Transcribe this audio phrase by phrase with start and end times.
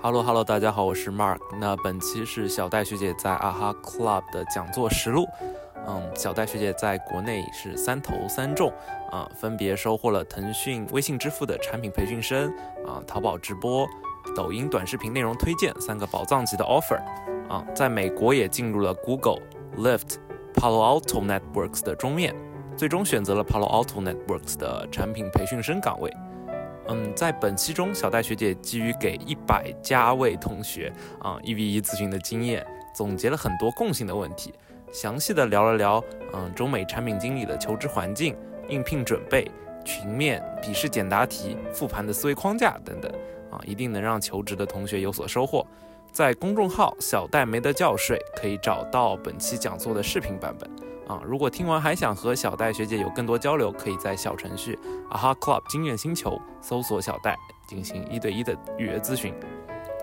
[0.00, 1.40] Hello Hello，大家好，我是 Mark。
[1.58, 5.26] 那本期是小戴学姐在啊哈 Club 的讲座实录。
[5.88, 8.72] 嗯，小戴学姐在国内是三投三中
[9.10, 12.48] 啊，分别收获了腾讯微信支付的产品培训生
[12.86, 13.88] 啊，淘宝直播、
[14.36, 17.02] 抖音短视频内容推荐三个宝藏级的 offer
[17.48, 19.40] 啊，在美国也进入了 Google、
[19.76, 20.18] Lyft、
[20.54, 22.32] Palo Alto Networks 的桌面，
[22.76, 26.08] 最终选择了 Palo Alto Networks 的产品培训生岗位。
[26.88, 34.54] 嗯，在本期中，小戴学姐基于给一百加位同学啊一 v 一咨询的经验，总结了很多共性的问题，
[34.90, 38.34] 详细的聊了聊嗯中美产品经理的求职环境、
[38.68, 39.50] 应聘准备、
[39.84, 43.12] 群面、笔试简答题、复盘的思维框架等等
[43.50, 45.66] 啊，一定能让求职的同学有所收获。
[46.10, 50.87] 在公众号小戴没得觉睡可以找到本期讲座的视频版本。
[51.08, 57.34] 啊，如果听完还想和小戴学姐有更多交流，可以在小程序啊哈 Club 经验星球搜索小戴
[57.66, 59.32] 进行一对一的预约咨询。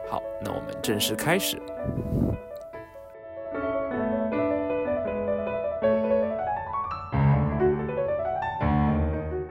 [0.09, 1.62] 好，那我们正式开始。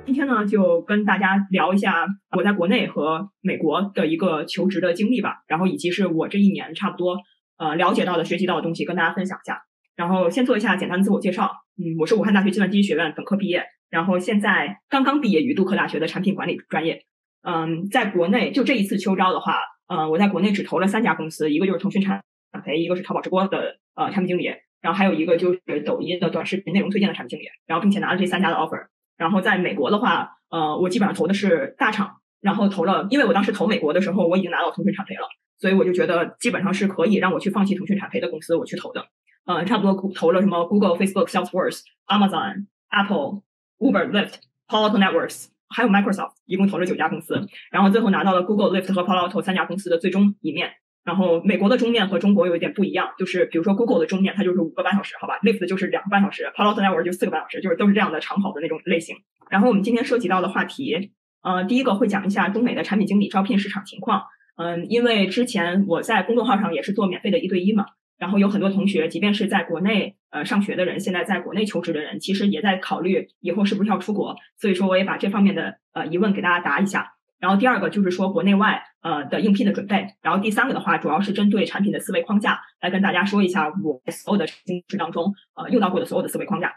[0.04, 2.04] 今天呢，就跟大家聊一下
[2.36, 7.18] 我在国内和美国的一个求职的经历吧，然后以及是我这一年差不多
[7.58, 9.62] 呃了解到的、学习到的东西，跟大家分享一下。
[9.96, 11.50] 然后先做一下简单的自我介绍。
[11.76, 17.04] 嗯，我是武汉大学计算机学院本科毕业，然后现在刚刚毕业于杜克大学的产品管理专业。
[17.42, 22.22] 嗯，在国内就这一次秋招的话，呃，我在国内只投了三家公司，一个就是腾讯产
[22.64, 24.46] 培，一个是淘宝直播的呃产品经理，
[24.80, 27.44] 然后还有一个就是抖音的短视频内容推荐的产品经理。
[27.66, 28.86] 然后并且拿了这三家的 offer。
[29.16, 39.06] 然后在美国的话，呃，我基本上投的是大厂，然后投了，因为我当时投美国的时候，我已经拿到腾讯产培了，所以我就觉得基本上是可以让我去放弃腾讯产培的公司，我去投的。
[39.46, 43.42] 嗯，差不多投了什么 Google、Facebook、Salesforce、Amazon、Apple、
[43.78, 44.34] Uber、Lyft、
[44.68, 50.72] Palo Alto Networks，还有 Microsoft，一共投了九家公司，然后最后拿到了 Google、Lyft 和 Palo Alto 三家公司的最终一面。
[51.04, 59.14] 然后美国的终面和中国有一点不一样，就是比如说 Google 的终面它就是五个半小时，好吧，Lyft 就是两个半小时，Palo Alto Networks 就四个半小时，就是都是这样的长跑的那种类型。
[59.50, 61.10] 然后我们今天涉及到的话题，
[61.42, 64.22] 呃，第一个会讲一下中美的产品经理招聘市场情况。
[64.56, 67.84] 嗯，因为之前我在公众号上也是做免费的一对一嘛。
[68.18, 74.36] 然后有很多同学，即便是在国内呃上学的人，现在在国内求职的人，其实也在考虑以后是不是要出国。
[74.56, 77.12] 所以说，我也把这方面的呃疑问给大家答一下。
[77.40, 80.06] 然后第二个就是说国内外呃的应聘的准备。
[80.22, 86.76] 然后第三个的话，主要是针对产品的思维框架来跟大家说一下我所有的经历当中呃用到过的所有的思维框架。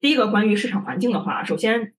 [0.00, 1.92] 第一个关于市场环境的话，首先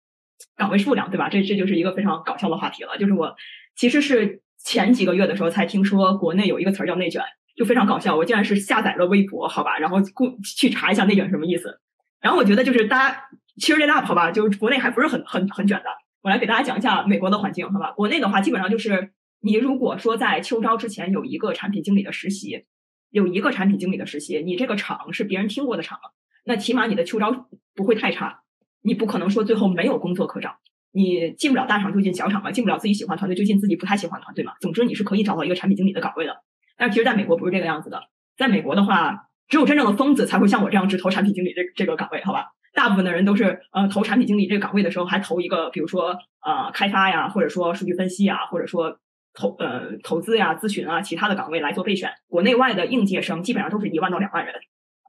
[0.55, 1.29] 岗位数量对吧？
[1.29, 2.97] 这这就是一个非常搞笑的话题了。
[2.97, 3.35] 就是我
[3.75, 7.21] 其实是前几个月的时候才听说国内有一个词儿叫内卷。
[7.61, 11.79] 就非常搞笑，我竟然是下载了微博，好吧，然后过去查一下内卷什么意思。
[12.19, 13.21] 然后我觉得就是大家
[13.59, 15.85] cheer it up，好吧，就是国内还不是很很很卷的。
[16.23, 17.91] 我来给大家讲一下美国的环境，好吧。
[17.91, 19.11] 国内的话，基本上就是
[19.41, 22.65] 你如果说在秋招之前有一个产品经理的实习，
[23.11, 25.99] 有一个产品经理的实习，你这个厂是别人听过的厂，
[26.45, 28.41] 那起码你的秋招不会太差。
[28.81, 30.55] 你不可能说最后没有工作可找，
[30.91, 34.53] 你进不了大厂就进小厂嘛，进不了自己喜欢团队就进自己不太喜欢团队嘛。
[34.59, 36.41] 总之你是可以找到一个产品经理的岗位的。
[36.81, 38.01] 但其实，在美国不是这个样子的。
[38.35, 42.47] 在美国的话，只有真正的疯子才会像我这样只投产品经理这这个岗位，好吧？
[42.73, 48.97] 大部分的人都是呃投产品经理这个岗位的时候，还投一个，比如说呃开发呀，或者说数据分析啊，或者说
[49.35, 52.09] 投呃投资呀、咨询啊，其他的岗位来做备选。
[52.27, 54.55] 国内外的应届生基本上都是一万到两万人，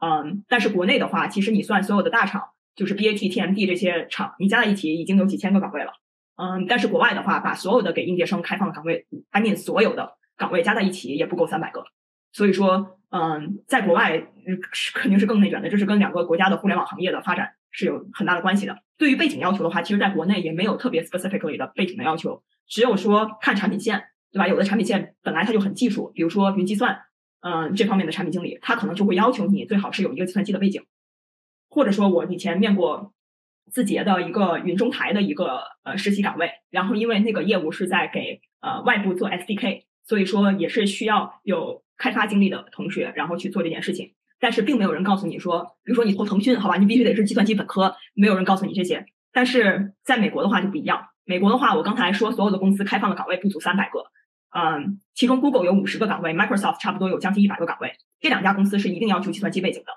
[0.04, 2.42] 嗯，但是国内的话，其实你算所有的大厂，
[2.76, 5.92] 就是 BAT、TMD 这些厂，你加在一起已经有几千个岗位了，
[6.36, 10.18] 嗯，但是国外的话，把所有的给应届生开放的岗位，I mean 所有的。
[10.42, 11.84] 岗位加在一起也不够三百个，
[12.32, 14.26] 所以说，嗯，在国外
[14.94, 18.76] 肯定是更内卷的，这是跟两个国家的互联网行业的发展是有很大的关系的。
[18.98, 24.02] 对于背景要求的话，其实在国内也没有特别 specifically 的背景的要求，只有说看产品线，
[24.32, 24.48] 对吧？
[24.48, 26.98] 有的产品线本来它就很技术，比如说云计算，
[27.42, 30.82] 嗯，这方面的产品经理，他可能就会要求你最好是有一个计算机的背景，
[31.70, 33.12] 或者说我以前面过
[33.70, 39.84] 字节的一个云中台的一个呃实习岗位，然后因为那个业务是在给呃外部做 SDK。
[40.04, 44.14] 所以说也是需要有开发经历的同学，然后去做这件事情。
[44.40, 49.06] 但是并没有人告诉你说，比如说你投腾讯，好吧，你必须得是计算机本科，没有人告诉你这些。
[49.32, 54.04] 但是在美国的话就不一样，美国的话，我刚才说所有的公司开放的岗位不足三百个，
[54.50, 59.92] 嗯，其中 Google 有五十个岗位，Microsoft 差不多有将近一百个岗位，这两家公司是一定要求计算机背景的。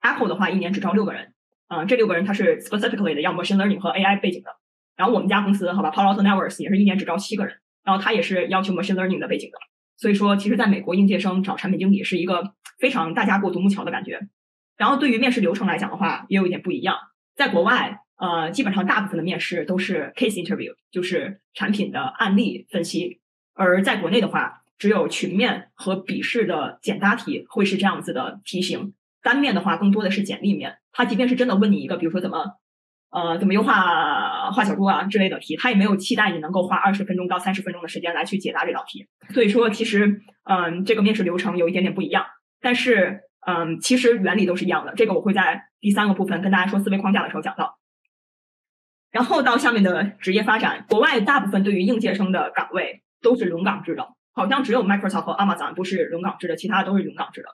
[0.00, 1.34] Apple 的话一年只招六个人，
[1.66, 4.50] 嗯，这六个人他是 specifically 的要 machine learning 和 AI 背景的。
[4.96, 7.56] 然后我们家公司，好吧，Palo Alto Networks 也是一年只招七个人。
[7.88, 9.56] 然后他也是要求 machine learning 的背景的，
[9.96, 14.28] 所以说其实在美国应届生找产品经理是一个非常大家过独木桥的感觉。
[14.76, 16.98] 然后对于面试流程来讲的话，也有一点不一样。
[17.34, 23.20] 在国外，呃，基本上大部分的面试都是 case interview，就是产品的案例分析；
[23.54, 28.92] 而在国内的话，只有群面和笔试的简答题会是这样子的题型，
[29.22, 30.76] 单面的话更多的是简历面。
[30.92, 32.58] 他即便是真的问你一个，比如说怎么
[33.10, 39.06] 呃怎么优化画小猪啊之类的题，他也没有期待你能够花二十分钟到三十分钟的时间来去解答这道题。
[39.32, 42.26] 所以说，其实嗯这个面试流程有一点点不一样，
[42.60, 44.94] 但是嗯其实原理都是一样的。
[44.94, 47.78] 这个我会在第三个部分跟大家说思维框架的时候讲到。
[49.10, 57.48] 然后到下面的职业发展，国外大部分对于应届生的岗位都是轮岗制的，好像只有 Microsoft 和 Amazon 不是轮岗制的，其他的都是轮岗制的。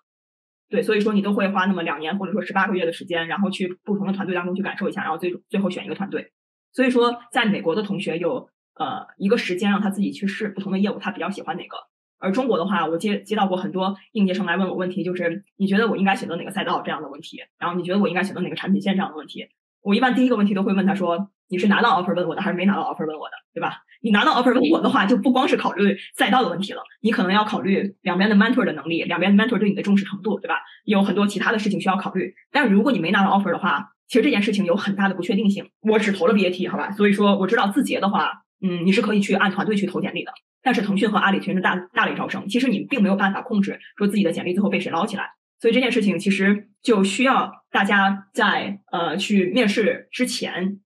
[0.68, 6.32] 对，所以说你都会花那么两年或者说十八个月的时间，然后去不同的团队当中去感受一下，然后最最后选一个团队。
[6.72, 11.76] 所以说，在美国的同学有呃一个时间让他自己去试不同的业务，他比较喜欢哪个。
[12.18, 19.46] 而中国的话，我接接到过很多应届生来问我问题，就是你觉得我应该选择哪个赛道这样的问题，然后你觉得我应该选择哪个产品线这样的问题。
[19.82, 21.30] 我一般第一个问题都会问他说。
[21.48, 23.78] 你是拿到 offer 问我的，还是没拿到 offer 问我的，对吧？
[24.02, 30.56] 你拿到 offer 问我的话，就不光是考虑赛道的问题了，你可能要考虑两边的 mentor 的能力，两边 mentor 对你的重视程度，对吧？
[30.84, 32.34] 有很多其他的事情需要考虑。
[32.52, 35.70] 但如果你没拿到 offer 的话，其实这件事情有很大的不确定性。
[35.80, 36.90] 我只投了 BAT，好吧？
[36.92, 38.32] 所以说我知道字节的话，
[38.62, 40.32] 嗯，你是可以去按团队去投简历的。
[40.62, 45.30] 但是腾讯和阿里全是大大类招生，其实你并没有办法控制说自己的简历最后被谁捞起来。
[45.60, 50.80] 所以这件事情其实就需要大家在呃去面试之前。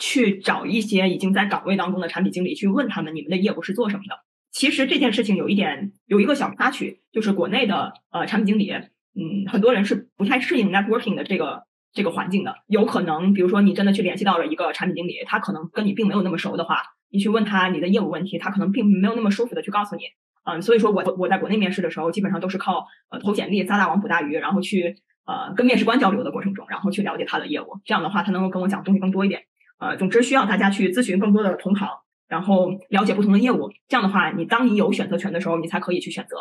[0.00, 4.18] 去找一些已经在岗位当中的产品经理，去问他们你们的业务是做什么的。
[4.50, 12.56] 其实这件事情有一点有一个小插曲，就是国内的呃产品经理，嗯，很多人是不太适应 networking 的这个这个环境的。
[12.66, 20.02] 有可能，比如说你真的去联系到了一个产品经理，他可能跟你并没有那么熟的话，你去问他你的业务问题，他可能并没有那么舒服的去告诉你。
[20.44, 24.96] 嗯，所以说我我在国内面试的时候，基本上都是靠呃投简历、撒大网、捕大鱼，然后去
[25.26, 27.78] 呃跟面试官交流的过程中，然后去了解他的业务。
[27.84, 29.42] 这样的话，他能够跟我讲东西更多一点。
[29.80, 31.88] 呃，总之需要大家去咨询更多的同行，
[32.28, 33.70] 然后了解不同的业务。
[33.88, 36.36] 这样的话，你当你有选择权的时候，你才可以去选择。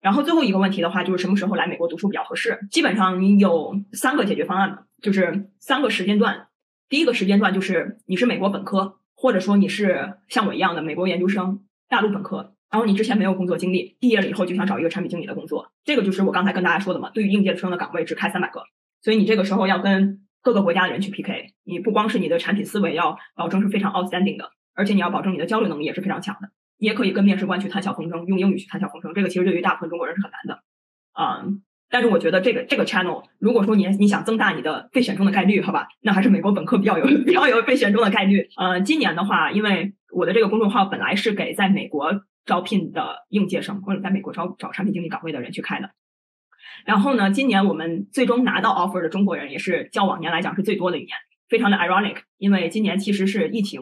[0.00, 2.66] 然后最后一个问题的话，就是什么时候来美国读书比较合适？
[2.70, 6.48] 基本上你有三个解决方案，就是三个时间段。
[6.88, 15.70] 第一个时间段就是你是美国本科，或者说你是像我一样的美国研究生、大陆本科，然后你之前没有工作经历，毕业了以后就想找一个产品经理的工作。
[15.84, 18.62] 这个就是我刚才跟大家说的嘛，对于应届生的岗位只开三百个，
[19.02, 20.23] 所以你这个时候要跟。
[20.44, 26.50] 各个国家的人去 PK，你不光是你的产品思维要保证是非常 outstanding 的，而且你要保证你的交流能力也是非常强的。
[26.76, 29.14] 也可以跟面试官去谈笑风生，用英语去谈笑风生。
[29.14, 30.62] 这个其实对于大部分中国人是很难的，
[31.18, 31.62] 嗯。
[31.90, 38.48] 但是我觉得这个这个 channel，如果说你你想增大你的被选中的概率，好吧，那还是美国本科比较有比较有被选中的概率。
[38.56, 45.90] 呃，今年的话，因为我的这个公众号本来是给在美国招聘的应届生或者在美国招找产品经理岗位的人去开的。
[46.84, 51.10] 然后呢，今年我们最终拿到 offer 的中国人也是较往年来讲是最多的一年，
[51.48, 52.18] 非常的 ironic。
[52.38, 53.80] 因为今年其实是疫情，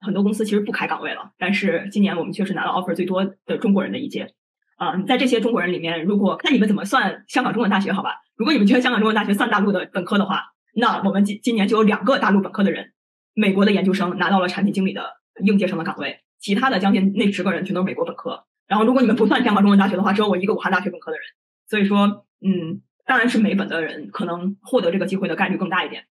[0.00, 4.34] 很多公司其实不开岗位了，但是今年我们确实拿到 offer 最多的中国人的一届。
[4.76, 8.16] 啊，在这些中国人里面，如果看你们怎么算香港中文大学，好吧？
[8.34, 10.44] 如果你们觉得香港中文大学算大陆的本科的话，
[10.74, 12.92] 那我们今今年就有两个大陆本科的人，
[13.34, 15.04] 美国的研究生拿到了产品经理的
[15.44, 18.44] 应届生的岗位，其他的将近那十个人全都是美国本科。
[18.66, 21.26] 然后如果你们不算香港中文大学的话，只有我一个武汉大学本科的人。
[21.70, 22.26] 所以说。
[22.42, 26.06] 嗯，当然是美本的人可能获得这个机会的概率更大一点。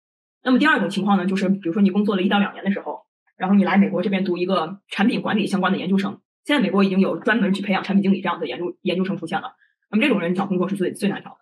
[0.41, 3.05] 那么第二种情况呢，就是比如说你工作了一到两年的时候，
[3.37, 6.19] 然后你来美国这边读一个产品管理相关的研究生。
[6.45, 9.53] 现在美国已经有专门去培养产品经理这样的研究研究生出现了。
[9.91, 11.37] 那么这种人找工作是最最难找的，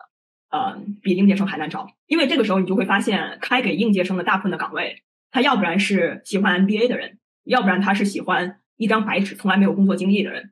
[0.49, 1.87] 呃，比应届生还难找。
[2.05, 10.51] 因为这个时候你就会发现，开给应届生的大部分的岗位，他要不然是喜欢 MBA 的人，要不然他是喜欢一张白纸、从来没有工作经历的人。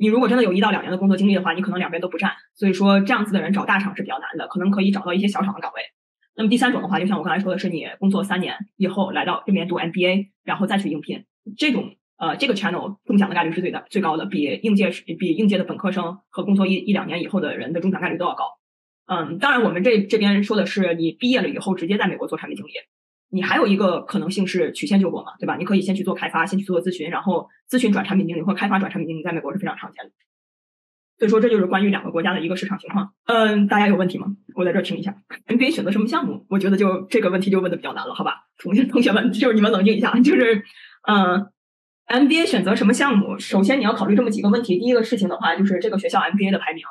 [0.00, 5.82] 你如果真的有一到两年的工作经历的话，你可能两边都不占，所以说这样子的人找大厂是比较难的，可能可以找到一些小厂的岗位。
[6.34, 11.26] 那么第三种的话，就像我刚才说的是，你工作三年以后来到这边读 MBA，然后再去应聘，
[11.58, 18.44] 这种呃这个 channel 中奖的概率是最大最高的，比应届比应届的本科生和工作一一两年以后的人的中奖概率都要高。
[19.04, 22.70] 嗯，当然我们这这边说的是你毕业了以后直接在美国做产品经理。
[23.32, 25.56] 你还有一个可能性是曲线救国嘛，对吧？
[25.56, 30.10] 你可以先去做开发，先去做咨询，然后咨询转产品经理或开发转产品经理，在美国是非常常见的。
[31.18, 33.12] 所以说，这就是关于两个国家的一个市场情况。
[33.26, 34.26] 嗯，大家有问题吗？
[34.54, 35.14] 我在这听一下。
[35.46, 36.44] MBA 选择什么项目？
[36.48, 38.48] 我觉得就这个问题就问的比较难了，好吧？
[38.58, 40.64] 同学同学们，就是你们冷静一下，就是
[41.06, 41.46] 嗯
[42.08, 43.38] ，MBA 选择什么项目？
[43.38, 44.78] 首先你要考虑这么几个问题。
[44.78, 46.82] 第一个事情的话，就是这个学校 MBA 的排名，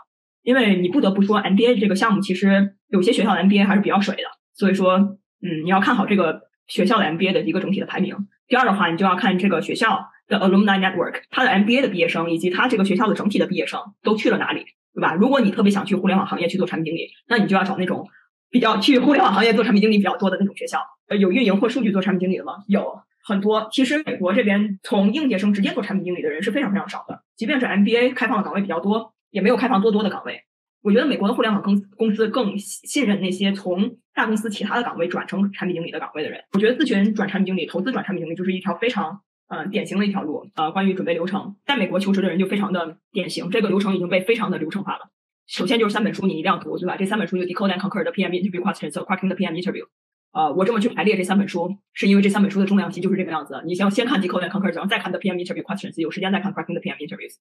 [0.44, 5.19] 因为你不得不说，MBA 这个项目其实有些学校 MBA 还是比较水的，所以说。
[5.42, 8.16] 嗯，你要看好这个学校的 MBA 的一个整体的排名。
[8.48, 15.14] 第二的话，你就要看这个学校的 alumni network，它的 MBA 的毕业生以及它这个学校的整体的毕业生都去了哪里，对吧？
[15.14, 18.08] 如果你特别想去互联网行业去做产品经理，那你就要找那种
[18.50, 20.80] 比较去互联网行业做产品经理比较多的那种学校。
[21.08, 22.64] 呃，有运营或数据做产品经理的吗？
[22.68, 23.02] 有。
[23.22, 23.70] 很多。
[23.72, 30.42] 其实美国这边从应届生直接做产品经理的人是非常非常少的，即便是 MBA 开放的岗位比较多，也没有开放多多的岗位。
[30.82, 36.44] 我觉得美国的互联网公公司更信任那些从大公司其他的岗位转成产品经理的岗位的人。
[36.52, 40.46] 我觉得咨询转产品经理、投资转产品经理就是一条非常呃典型的一条路。
[40.56, 45.10] 呃，关于准备流程，在美国求职的人就非常的典型，这个流程已经被非常的流程化了。
[45.48, 46.98] 首先就是三本书你一定要读，对吧？
[46.98, 49.86] 这三本书就 Decode and Conquer 的 PM Interview Questions Cracking 的 PM Interview。
[50.34, 53.64] 呃，我这么去排列这三本书，是因为这三本书的重量级就是这个样子。
[53.66, 57.36] 你先先看 Decode and Conquer，然后再看 the PM Interview Questions，有时间再看 Cracking the PM Interviews。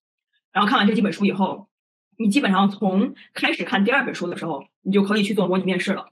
[0.52, 1.68] 然后看完这几本书以后。
[2.20, 6.08] 你基本上从开始看第二本书的时候，你就可以去做模拟面试了。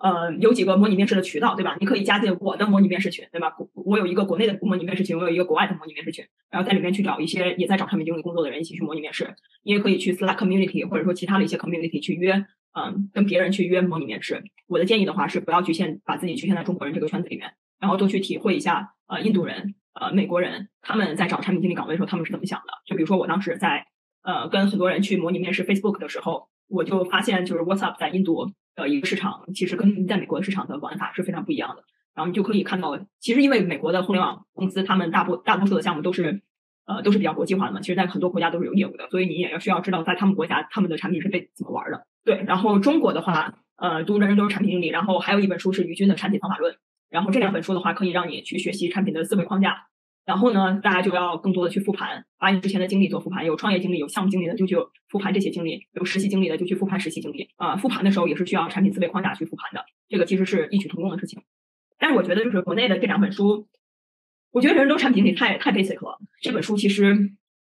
[0.00, 1.76] 呃，有几个模拟面试的渠道，对吧？
[1.80, 3.52] 你可以加进我的模拟面试群，对吧？
[3.74, 9.34] 我有一个国内的模拟面试群，我有一个国外的模拟面试群，然后在里面去找一些也在找产品经理工作的人一起去模拟面试。
[9.64, 14.44] 你也可以去 Slack Community 或者说其他的一些 Community 去约，嗯，跟别人去约模拟面试。
[14.68, 22.72] 我的建议的话是不要局限把自己局限在中国人这个圈子里面，然后多去体会一下，呃，印度人、呃，美国人他们在找产品经理岗位的时候他们是怎么想的。
[22.86, 23.86] 就比如说我当时在。
[24.20, 31.84] 呃，跟很多人去模拟面试 Facebook 的时候，我就发现，就是 WhatsApp 在印度的一个市场，其实跟在美国的市场的玩法是非常不一样的。
[32.14, 36.42] 然后你就可以看到，其实因为美国的互联网公司，他们大部大多数的项目都是，
[36.84, 37.80] 呃，都是比较国际化的嘛。
[37.80, 42.06] 其实，在很多国家都是有业务的，所以你也要需要知道，在他们国家他们的产品是被怎么玩的。
[42.24, 46.76] 对，然后中国的话，呃，读人人都是产品经理，然后还有一本书是于军的产品方法论，
[47.08, 49.86] 然后这两本书的话，可以让你去学习产品的思维框架。
[50.28, 53.46] 然后呢，大家就要更多的去复盘，把你之前的经历做复盘。
[53.46, 54.76] 有创业经历、有项目经历的，就去
[55.08, 57.48] 复盘这些经历；有实习经历的，就去复盘实习经历。
[57.56, 61.40] 啊，复盘的时候也是需要产品思维框架去复盘的，这个其实是异曲同工的事情。
[61.98, 63.68] 但是我觉得，就是国内的这两本书，
[64.50, 66.18] 我觉得人人都产品经理太太 basic 了。
[66.42, 67.30] 这本书其实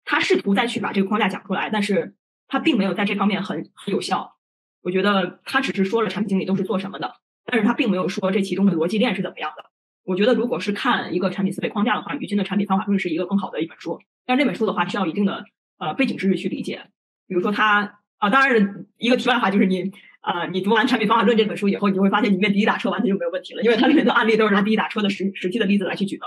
[0.04, 2.16] 他试图再去把这个框架讲出来，但是
[2.48, 4.36] 他并没有在这方面很很有效。
[4.82, 7.14] 我觉得他只是说了产品经理都是做什么的，
[7.46, 9.71] 但是他并没有说这其中的逻辑链是怎么样的。
[10.04, 14.00] 我觉得，如果是看一个产品思维框架的话，于军的产品方法论是一个更好的一本书。
[14.26, 15.44] 但这本书的话，需要一定的
[15.78, 16.86] 呃背景知识去理解。
[17.28, 26.26] 比如说，它啊，当然一个题外话就是你啊，你读完产品方法论这本书以后，你就会发现里面滴滴打车完全就没有问题了，因为它里面的案例都是拿滴滴打车的实实际的例子来去举的。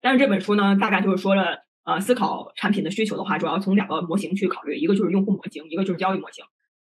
[0.00, 6.44] 但是这本书呢，大概就是说了，呃，思考产品的需求的话，主要从两个模型去考虑，一个就是用户模型，一个就是交易模型。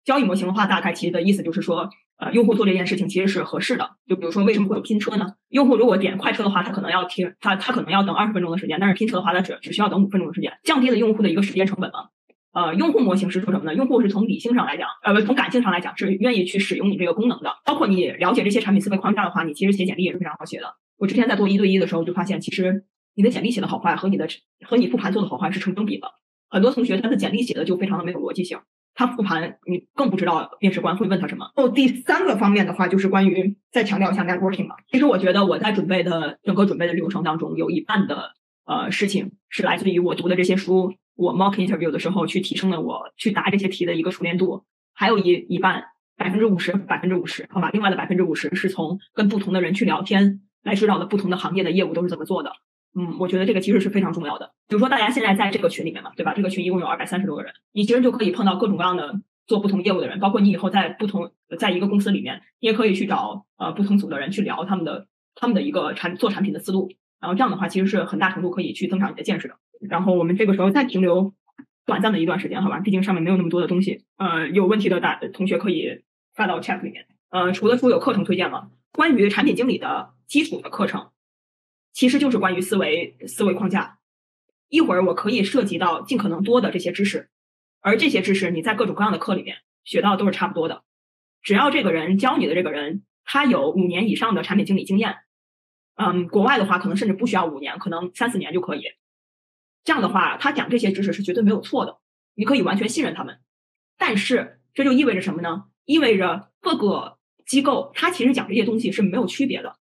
[0.08, 1.90] 交易模型的话，大概其实的意思就是说。
[2.20, 3.90] 呃，用户做这件事情其实是合适的。
[4.08, 5.34] 就比如说，为什么会有拼车呢？
[5.50, 12.08] 用户如果点快车的话，他可能要停，他他可能要等二十分钟的时间，但是拼车的话，他只只需要等五分钟的时间，降低了用户的一个时间成本嘛。
[12.52, 13.72] 呃，用户模型是说什么呢？
[13.72, 17.54] 用户是从理性上来讲，呃，不，从感性上来讲是愿意去使用你这个功能的。
[17.64, 20.74] 包括你了解这些产品思维框架的话，你其实写简历也是非常好写的。
[20.98, 22.84] 我之前在做一对一的时候就发现，其实
[23.14, 24.26] 你的简历写的好坏和你的
[24.66, 26.10] 和你复盘做的好坏是成正比的。
[26.50, 28.58] 很多同学他的简历写的就非常的没有逻辑性。
[28.99, 31.52] 他复盘，你更不知道面试官会问他什么。
[31.55, 34.75] 哦，第三个方面的话，就是关于再强调一下 networking 嘛。
[34.90, 38.33] 其实我觉得我在准备的整个准备的流程当中，有一半的
[38.67, 44.64] 呃事情是来自于我读的这些书，我 mock interview 的时候去提升了我去答这些题的一个熟练度。
[44.93, 45.85] 还有一一半
[46.17, 52.50] 百分之五十，百分之五十，好吧，另外的百分之五十是从跟不同的人去聊天来知道的不同的行业的业务都是怎么做的。
[52.95, 54.52] 嗯，我觉得这个其实是非常重要的。
[54.68, 56.33] 比如说，大家现在在这个群里面嘛，对吧？
[56.35, 66.90] 这个群一共有二百三十多个人，你其实就可以碰到各种各样的做不同业务的人，包括你以后在不同在一个公司里面，你也可以去找呃不同组的人去聊他们的他们的一个产做产品的思路。
[67.21, 69.54] 然后这样的话，其实是很大程度可以去增长你的见识的。
[69.80, 71.35] 然后我们这个时候再停留
[71.87, 72.80] 短暂的一段时间，好吧？
[72.80, 74.04] 毕竟上面没有那么多的东西。
[74.16, 76.02] 呃，有问题的大同学可以
[76.35, 77.07] 发到 chat 里面。
[77.30, 78.68] 呃，除了说有课程推荐吗？
[78.92, 81.09] 关于产品经理的基础的课程。
[81.99, 83.99] 其实就是关于思维思维框架，
[84.69, 87.28] 一会儿我可以涉及到尽可能多的这些知识，
[87.81, 90.85] 而这些知识你在各种各样的课里面学到都是差不多的。
[91.43, 95.17] 只要这个人教你的这个人他有五年以上的产品经理经验，
[95.97, 98.83] 嗯，国外的话可能甚至不需要五年，可能三四年就可以。
[99.83, 101.99] 这样的话，他讲这些知识是绝对没有错的，
[102.37, 103.40] 你可以完全信任他们。
[103.97, 105.64] 但是这就意味着什么呢？
[105.85, 109.81] 意味着各个机构他其实讲这些东西是没有区别的。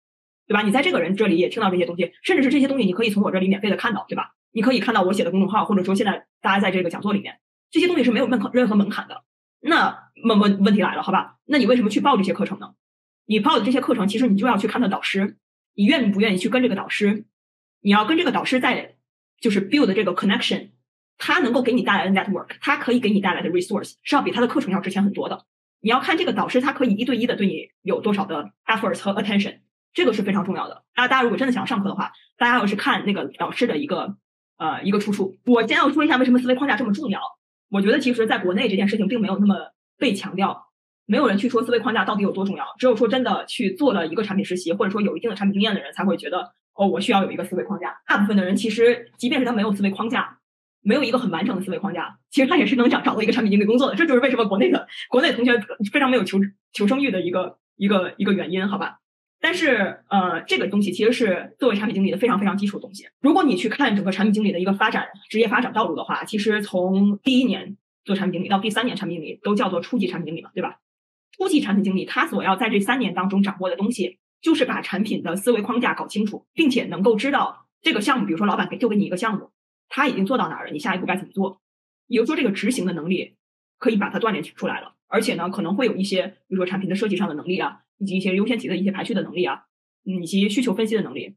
[0.50, 0.63] 对吧？
[0.63, 4.34] 你在这个人这里也听到这些东西，甚至是这些东西，你可以从我这里免费的看到，对吧？
[4.51, 7.39] 你可以看到我写的公众号，或者说现在大家在这个讲座里面，
[7.70, 9.24] 这些东西是没有任何任何门槛的。
[9.60, 11.36] 那问问问题来了，好吧？
[11.46, 12.74] 那你为什么去报这些课程呢？
[13.27, 15.38] 你报的这些课程，其实你就要去看他导师，
[15.75, 17.25] 你愿不愿意去跟这个导师？
[17.82, 18.96] 你要跟这个导师在
[19.39, 20.72] 就是 build 这个 connection，
[21.20, 25.46] 他能够给你带来的 network，他可以给你带来的 resource 是要比他的课程要值钱很多的。
[25.82, 29.60] 你要看这个导师，他可以一对一的对你有多少的 efforts 和 attention。
[29.93, 30.84] 这个是非常重要的。
[30.96, 34.15] 大家，大家如果真的想要上课的话，大家要是看那个老师的一个
[34.58, 35.38] 呃一个出处。
[35.46, 37.19] 我先要说一下为什么思维框架这么重要。
[37.69, 39.55] 我觉得其实在国内这件事情并没有那么
[39.98, 40.67] 被强调，
[41.05, 42.65] 没有人去说思维框架到底有多重要。
[42.77, 48.00] 只有说真的去做了一个产品实习，或者说有一定的产品经验的人才会觉得哦，我需要有一个思维框架。
[48.08, 50.39] 大部分的人其实，即便是他没有思维框架，
[50.81, 53.96] 没有一个很完整的思维框架，其实他也是能找找到一个产品经理工作的。
[53.96, 55.60] 这就是为什么国内的国内同学
[55.91, 56.39] 非常没有求
[56.72, 58.99] 求生欲的一个一个一个原因，好吧？
[59.41, 63.08] 但是，呃，这个东西其实是作为产品经理的非常非常基础的东西。
[63.22, 70.79] 如果你去看整个产品经理的一个发展职业发展道路的话，其实从第一年做产品经理到第三年产品经理都叫做初级产品经理嘛，对吧？
[71.38, 79.51] 初级产品经理他所要在这三年当中掌握的东西，就是把产品的思维框架搞清楚，并且能够知道这个项目，比如说老板给就给你一个项目，
[79.88, 81.62] 他已经做到哪儿了，你下一步该怎么做？
[82.08, 83.36] 也就说，这个执行的能力
[83.77, 87.84] 可以把它锻炼出来了，而且呢，可能会有一些，比如说产品的设计上的能力啊。
[88.00, 89.65] 以及一些优先级的一些排序的能力啊，
[90.06, 91.36] 嗯，以及需求分析的能力，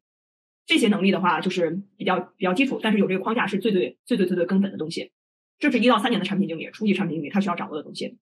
[0.65, 5.13] 这些能力的话就是比较比较基础，但是有这个框架是最最最最最最根本的东西。
[5.59, 8.19] 这是一到三年的产品经理，初级产品经理他需要掌握的东西。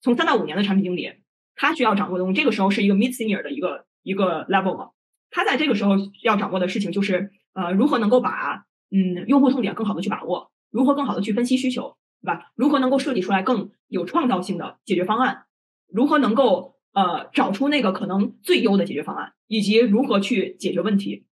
[0.00, 1.12] 从三到五年的产品经理，
[1.54, 4.90] 他需要掌握的东西，这个时候是一个 mid senior 的一个一个 level 嘛。
[5.30, 12.52] 他在这个时候要掌握的事情就是，呃，如何能够把嗯用户痛点更好的去把握，如何更好的去分析需求，对吧？
[12.54, 15.44] 如何能够设计出来更有创造性的解决方案？
[15.88, 21.26] 如何能够呃，找出那个可能最优的解决方案，以及如何去解决问题，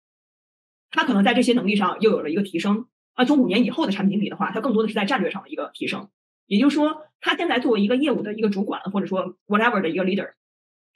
[0.90, 2.84] 他可能在这些能力上又有了一个提升。
[3.14, 6.10] 啊，从五年以后的产品经理的话，他更多的是在战略上的一个提升。
[6.44, 10.32] 也就是说，他现在作为一个业务的一个主管，或者说 whatever 的一个 leader，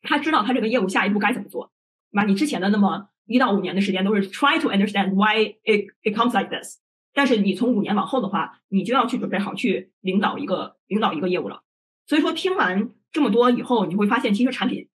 [0.03, 1.73] 他知道他这个业务下一步该怎么做。
[2.11, 6.77] 那你之前的那么一到五年的时间都是 try to understand why it it comes like this，
[7.15, 11.63] 但是你从五年往后的话，你就要去准备好去领导一个领导一个业务了。
[12.07, 12.91] 所以说，听完。
[13.13, 14.89] 这么多以后，你会发现，其实产品，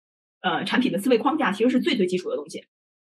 [0.41, 2.65] 呃，产品的思维框架其实是最最基础的东西。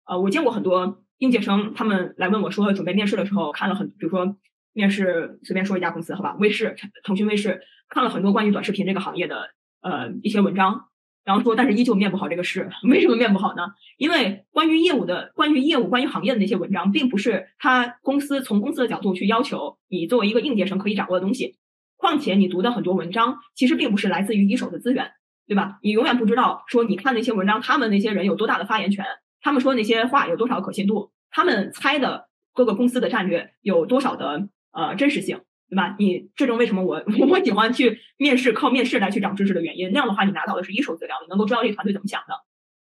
[0.05, 4.37] 呃，我见过很多应届生，他们来问我说，准备面试的时候看了很，比如说
[4.73, 10.89] 面试，随便说一家公司，好吧，微视，腾讯微视，看了很多关于短视频这个行业的呃一些文章，
[11.25, 12.69] 然后说，但是依旧面不好这个试。
[12.89, 13.63] 为什么面不好呢？
[13.97, 21.57] 因为关于业务的、关于业务、关于行业的那些文章，并不是他公司从公司的角度去要求你作为一个应届生可以掌握的东西。
[22.03, 25.13] 况且你读的很多文章，其实并不是来自于一手的资源，
[25.47, 25.79] 对吧？
[25.83, 29.07] 你永远不知道说你看那些文章，他们那些人有多大的发言权，
[29.41, 35.95] 他们说那些话有多少可信度，他们猜的各个公司的战略有多少的呃真实性，对吧？
[35.99, 42.35] 你这种为什么我 我喜欢去面试，靠面试来去长知识的原因，那样的话你拿到的是一手资料，你能够知道这个团队怎么想的。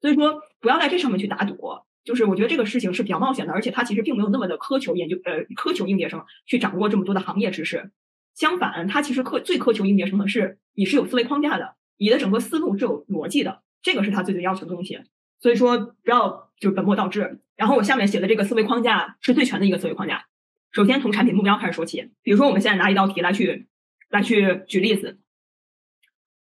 [0.03, 1.57] 所以说不要在这上面去打赌，
[2.05, 7.91] 就是我觉得这个事情是比较冒险的，而且他其实并没有那么的苛求研究呃苛求应届生去掌握这么多的行业知识。
[8.37, 15.01] 相反，他其实苛最苛求应届生的是你是有思维框架的，你的整个思路是有逻辑的，这个是他最最要求的东西。
[15.41, 17.41] 所以说不要就本末倒置。
[17.57, 20.27] 然后我下面写的这个思维框架是最全的一个思维框架。
[20.71, 23.67] 首先从产品目标开始说起，比如说我们现在拿一道题来去
[24.11, 25.19] 来去举例子，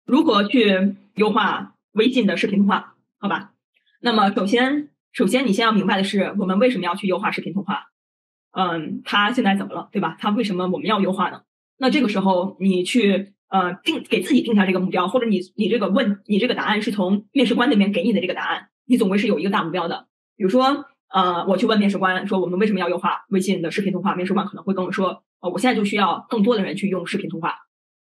[0.05, 2.95] 如何去优化微信的视频通话？
[3.18, 3.55] 好吧，
[4.01, 7.88] 那么首先首先你先要明白的是，我们为什么要去优化视频通话？
[8.53, 10.16] 嗯，它现在怎么了，对吧？
[10.21, 11.42] 它为什么我们要优化呢？
[11.83, 20.07] 那这个时候，你去呃定给自己定下这个目标，或者你你这个问你这个答案是从面试官那边给你的这个答案，你总归是有一个大目标的。
[20.37, 27.57] 比如说，呃，我去问面试官说我们为什么要优化微信的视频通话，面试官可能会跟我说，呃，我现在就需要更多的人去用视频通话。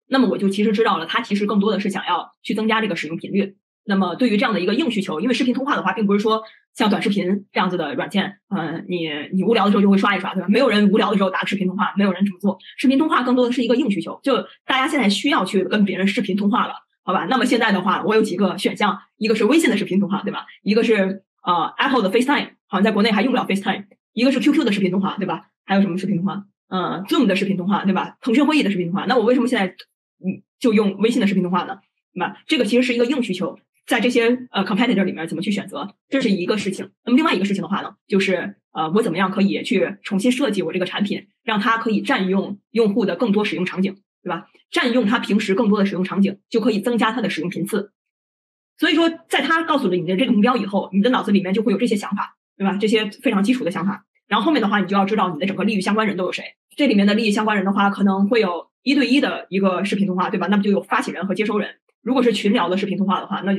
[0.07, 3.57] 那么我就其实知道了，他其实更多的是想要去增加这个使用频率。
[3.83, 6.43] 那么对于这样的一个硬需求，因为视频通话的话，并不是说
[6.75, 10.47] 像短视频这样子的软件，嗯，你你无聊的时候就会刷一刷，对吧？
[10.49, 12.57] 没有人无聊的时候打视频通话，没有人这么做。
[12.77, 14.35] 视频通话更多的是一个硬需求，就
[14.65, 17.25] 大家现在需要去跟别人视频通话了，好吧？
[17.29, 20.45] 那么现在的话，我有几个选项，一个是微信的视频通话，对吧？
[20.63, 23.85] 一个是呃 Apple 的 FaceTime，好像在国内还用不了 FaceTime。
[24.13, 25.47] 一个是 QQ 的视频通话，对吧？
[25.65, 26.43] 还有什么视频通话？
[26.67, 28.17] 嗯，Zoom 的视频通话，对吧？
[28.21, 29.05] 腾讯会议的视频通话。
[29.07, 29.67] 那我为什么现在
[30.25, 31.79] 嗯就用微信的视频通话呢？
[32.13, 32.37] 对吧？
[32.47, 33.57] 这个其实是一个硬需求。
[33.85, 36.91] 在这些呃 competitor 里面怎么去选择，这是一个事情。
[37.05, 44.47] 那么另外一个事情的话呢，就是呃我怎么样可以去重新设计我这个产品，让它可以占用用户的更多使用场景，对吧？
[44.71, 47.91] 占用它平时更多的使用场景，就可以增加它的使用频次。
[48.77, 52.77] 所以说，在他告诉了你的这个目标以后，你的脑子里面就会有这些想法，对吧？
[52.77, 54.05] 这些非常基础的想法。
[54.27, 56.43] 然后后面的话，你就要知道你的整个利益相关人都有谁。
[56.75, 60.47] 这里面的利益相关人的话，可能会有一对一的一个视频通话，对吧？
[60.47, 61.75] 那么就有发起人和接收人。
[62.01, 63.53] 如果是群聊的视频通话的话，那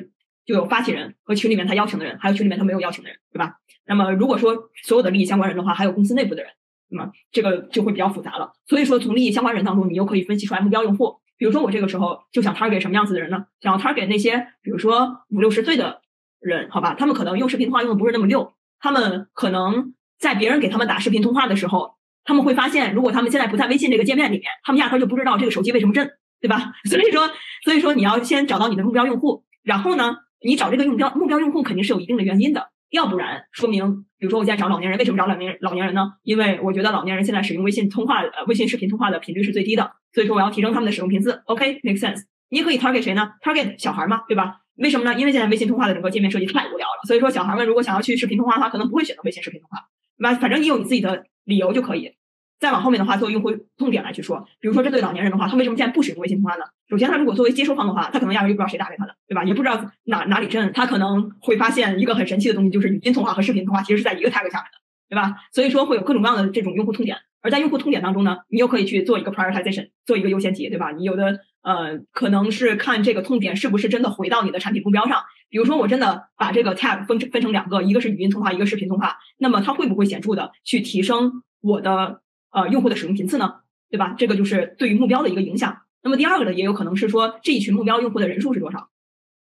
[0.47, 3.57] 就有发起人和群里面他邀请的人，还有群里面他没有邀请的人，对吧？
[3.87, 6.51] 那么如果说所有的利益相关人的话，还有公司内部的人，
[6.89, 8.53] 那么这个就会比较复杂了。
[8.67, 11.17] 所以说，从利益相关人当中，你又可以分析出来目标用户。
[11.37, 13.45] 比如说，我这个时候就想 target 什么样子的人呢？
[13.61, 16.01] 想要 target 那些，比如说五六十岁的
[16.41, 16.95] 人，好吧？
[16.99, 26.73] 他们可能用视频通话用的不是那么溜，他们可能在别人给他们打视频通话的时候，他们会发现，如果他们现在不在微信这个界面里面，他们压根就不知道这个手机为什么震，对吧？
[26.89, 27.31] 所以说，
[27.65, 30.17] 所以说你要先找到你的目标用户，然后呢？
[30.42, 36.12] 你找这个目标目标用户肯定是有一定的原因的，要不然说明，比如说我现在找老年人，为什么找老年人老年人呢？
[36.22, 41.42] 因为我觉得老年人现在使用微信通话呃微信视频通话的频率是最低的，所以说我要提升他们的使用频次。
[41.46, 42.22] OK，make sense。
[42.49, 44.61] 你也可以 target 谁呢？target 小孩嘛，对吧？
[44.77, 45.18] 为什么呢？
[45.18, 49.79] 因为现在微信通话的整个界面设计太无聊了，所以说小孩们如果想要去视频通话的话，可能不会选择微信视频通话，
[50.18, 50.35] 那？
[50.35, 52.12] 反正你有你自己的理由就可以。
[52.59, 56.64] 再往后面的话，作为用户痛点来去说，比如说针对老年人的话，他为什么现在不使用微信通话呢？
[56.88, 59.45] 首先，他如果作为接收方的话，他可能压根就不知道谁打给他的，对吧？
[59.45, 65.37] 也不知道哪哪里震，他可能会发现一个很神奇的东西，就是语音通话和视频通话其实是在一个 tag 下面的，对吧？
[65.53, 70.92] 所以说会有各种各样的这种用户痛点，而在用户痛点当中呢，你又可以去做一个 prioritization，做一个优先级，对吧？
[70.92, 82.23] 你有的呃可能是看这个痛点是不是真的回到你的产品目标上，比如说我真的把这个 tag 分分成两个，一个是语音通话，一个视频通话，那么它会不会显著的去提升我的？
[82.57, 83.57] 呃，用户的使用频次呢，
[83.90, 84.14] 对吧？
[84.16, 85.83] 这个就是对于目标的一个影响。
[86.03, 88.88] 那么第二个呢，也有可能是说这一群目标用户的人数是多少，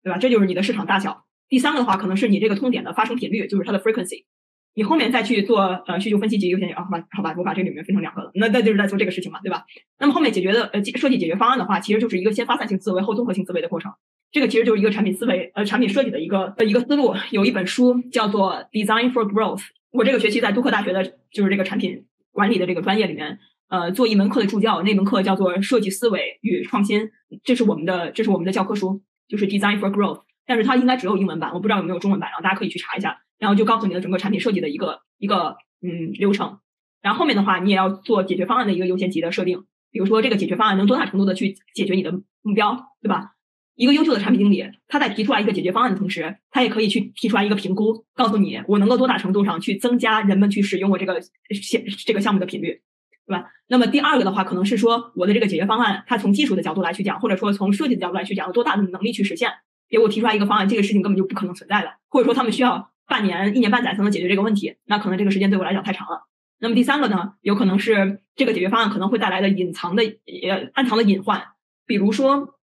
[0.03, 0.19] 对吧？
[0.19, 1.23] 这就是你的市场大小。
[1.47, 4.25] 第三个的话，可能是你这个痛点的发生频率，就是它的 frequency。
[4.73, 9.63] 你后面再去做呃需求分析及优先级啊，好吧，好吧，我把这里面分成两个了，那那就是在做这个事情嘛，对吧？
[9.97, 13.93] 那么后面解决的呃设计解决方案的话，其实就是一个先发散性思维后综合性思维的过程。
[14.33, 17.15] 这个其实就是一个产品思维呃产品设计的一个呃一个思路。
[17.31, 23.39] 有一本书叫做 Design for Growth，我这个学期在杜克大学的就是这个产品管理的这个专业里面。
[23.67, 27.09] 呃，做一门课的助教，那门课叫做设计思维与创新，
[27.43, 36.59] 这是我们的，这是我们的教科书，就是 Design for Growth，但是它应该只有英文版，我不知道有没有中文版，然后大家可以去查一下，然后就告诉你的整个产品设计的一个一个嗯流程，
[37.01, 42.11] 然后后面的话你也要做解决方案的一个优先级的设定，比如说这个解决方案能多大程度的去解决你的
[42.43, 43.31] 目标，对吧？
[43.75, 52.81] 一个优秀的产品经理，他在提出来一个解决方案的同时，他也可以去提出来一个评估，告诉你我能够多大程度上去增加人们去使用我这个项这个项目的频率。
[53.27, 53.49] 对吧？
[53.67, 59.51] 那么第二个的话，可能是说我的这个解决方案，它从技术的角度来去讲，或者说从设计的角度来去讲，有多大的能力去实现？
[59.89, 66.27] 给我提出来一个方案，这个事情根本就不可能存在的，或者说他们需要半年、一年半载才能解决这个问题，那可能这个时间对我来讲太长了。
[66.59, 71.43] 那么第三个呢，有可能是这个解决方案可能会带来的隐藏的、呃暗藏的隐患，
[71.87, 72.59] 比如说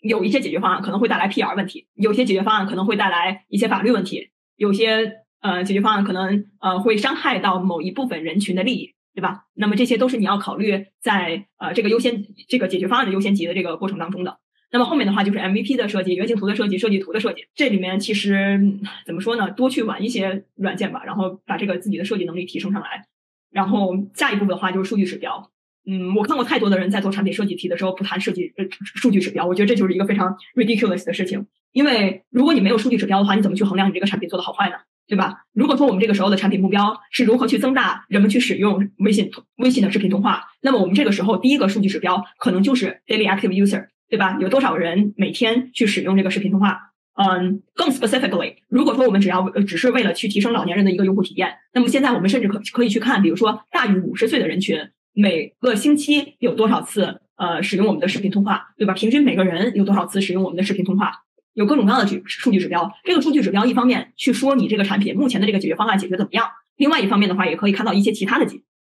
[0.00, 8.94] 有一些解决方案可能会带来 PR 问题，有些解决方案可能会带来一些法律问题，有些呃解决方案可能呃会伤害到某一部分人群的利益。
[9.12, 9.46] 对吧？
[9.54, 14.38] 那么这些都是你要考虑在呃这个优先这个解决方案的优先级的这个过程当中的。
[14.70, 17.44] 那么后面的话就是 MVP 的设计、原型图的设计、设计图的设计。
[17.56, 18.60] 这里面其实
[19.04, 19.50] 怎么说呢？
[19.50, 23.04] 多去玩一些软件吧，然后把这个自己的设计能力提升上来。
[23.50, 25.50] 然后下一步的话就是数据指标。
[25.90, 31.46] 嗯，我看过太多的人在做产品设计题的时候不谈设计呃数据指标，我觉得这就是一个非常 ridiculous 的事情。
[31.72, 34.76] 因为如果你没有数据指标的话，你怎么去衡量你这个产品做的好坏呢？
[35.08, 35.46] 对吧？
[35.52, 44.38] 如果说我们这个时候的产品目标是如何去增大人们去使用微信微信的视频通话，那么我们这个时候第一个数据指标可能就是 daily active user，对吧？
[44.40, 46.92] 有多少人每天去使用这个视频通话？
[47.14, 54.78] 嗯，更 specifically，如果说我们只要只是为了去提升老年人的一个用户体验，那么现在我们甚至可可以去看，比如说大于五十岁的人群
[55.12, 58.94] 每个星期有多少次呃使用我们的视频通话，对吧？
[58.94, 61.12] 平均每个人有多少次使用我们的视频通话？
[61.52, 68.46] 有各种各样的指数据指标，这个数据指标一方面去说你这个产品目前的这个解决方案解决怎么样，另外一方面的话也可以看到一些其他的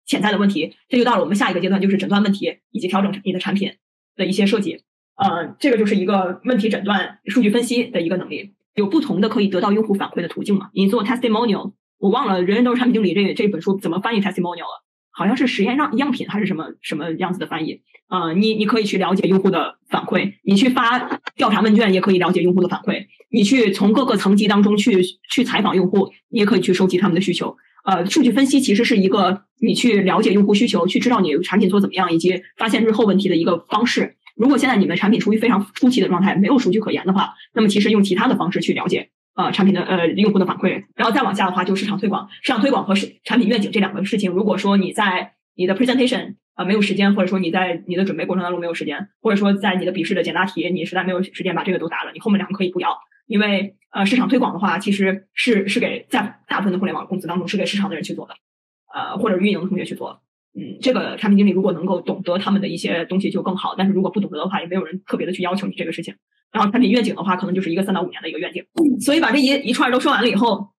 [0.07, 0.75] 潜在的问题。
[0.89, 3.73] 这就到了我们下一个阶段，就是诊断问题以及调整你的产品
[4.17, 4.83] 的一些设计。
[5.17, 8.55] 呃，这个就是一个问题诊断、数据分析的一个能力。
[8.75, 10.71] 有不同的可以得到用户反馈的途径嘛？
[10.75, 14.86] 你做 testimonial，我忘了《人人都是产品经理》这这本书怎么翻译 testimonial 了。
[15.17, 18.35] 好像是实验样样品还是什么什么样子的翻译啊？
[18.35, 27.57] 你你可以去了解用户的反馈，你去发调查问卷也可以了解用户的反馈，你去从各个层级当中去去采访用户，你也可以去收集他们的需求。
[27.85, 34.17] 呃，数据分析其实是一个你去了解用户需求，去知道你产品做怎么样，以及发现日后问题的一个方式。
[34.37, 39.09] 如果现在你们产品处于非常初期的状态，没有数据可言的话，那么其实用其他的方式去了解。
[39.37, 52.97] 呃，产品的呃用户的反馈，然后再往下的话就市场推广，市场推广和市产品愿景这两个事情，如果说你在你的 presentation 呃没有时间，或者说你在你的准备过程当中没有时间，或者说在你的笔试的简答题你实在没有时间把这个都答了，你后面两个可以不要，
[53.27, 58.35] 因为呃市场推广的话其实是是给在大部分的互联网公司当中是给市场的人去做的，
[58.95, 60.23] 呃或者运营的同学去做，
[60.59, 66.15] 嗯，这个产品经理如果能够懂得他们的一些东西就更好，但是如果不懂得的话，也没有人特别的去要求你这个事情。
[66.57, 68.65] 然后产品愿景的话，可能就是一个三到五年的一个愿景。
[68.99, 70.71] 所以把这一一串都说完了以后，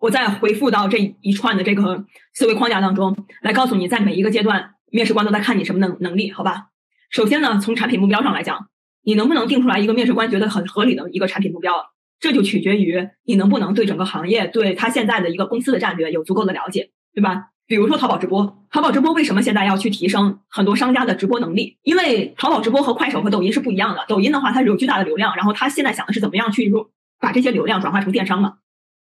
[0.00, 2.04] 我再回复到这一串的这个
[2.34, 6.70] 思维框架当中来，告诉你在每一个阶段，面试官都在看你什么能能力，好吧？
[7.10, 8.68] 首先呢，从产品目标上来讲，
[9.04, 11.72] 你能不能定出来一个面试官觉得很合理的一个产品目标，
[12.18, 17.50] 这就取决于你能不能对整个行业、对他现在的一个公司的战略有足够的了解，对吧？
[17.72, 21.78] 比如说淘宝直播，淘宝直播为什么现在要去提升很多商家的直播能力？
[21.82, 24.04] 因为淘宝直播和快手和抖音是不一样的。
[24.06, 28.56] 抖音的话，它是有巨大的流量，然后它现在想的是怎么样去入把这些流量转化成电商嘛？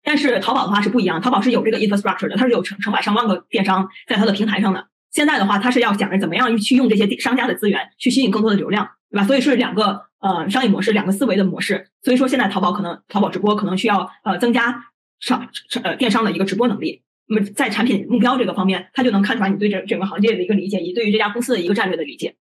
[0.03, 4.87] 但是淘宝的话是不一样，淘宝是有这个 infrastructure 的，它是有成成百上万个电商在它的平台上的。
[5.11, 9.23] 现在的话，它是要想着怎么样去用这些商家的资源去吸引更多的流量，对吧？
[9.27, 11.89] 所以是两个呃商业模式，两个思维的模式。
[12.01, 14.85] 所以说现在淘宝可能淘宝直播可能需要呃增加
[15.19, 15.47] 商
[15.83, 17.03] 呃电商的一个直播能力。
[17.27, 22.35] 那么在产品目标这个方面，他就能看出来你对这整个行业的一个理解，以及对于这家公司的一个战略的理解。